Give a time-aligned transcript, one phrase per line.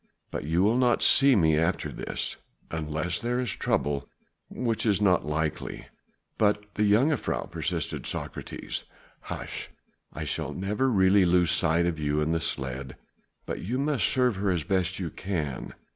[0.31, 2.37] But you will not see me after this...
[2.71, 4.09] unless there is trouble,
[4.49, 5.89] which is not likely."
[6.39, 8.83] "But the jongejuffrouw?" persisted Socrates.
[9.19, 9.69] "Hush!
[10.11, 12.93] I shall never really lose sight of you and the sledge.
[13.45, 15.75] But you must serve her as best you can.